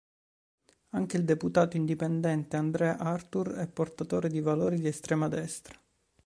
Anche 0.93 1.15
il 1.17 1.25
deputato 1.25 1.77
indipendente 1.77 2.57
André 2.57 2.89
Arthur 2.97 3.51
è 3.51 3.67
portatore 3.67 4.29
di 4.29 4.39
valori 4.41 4.79
di 4.79 4.87
estrema 4.87 5.27
destra. 5.27 5.79